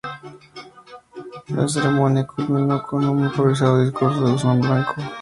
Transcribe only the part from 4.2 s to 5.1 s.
de Guzmán Blanco.